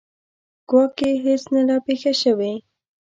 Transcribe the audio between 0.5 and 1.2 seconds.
ګواکې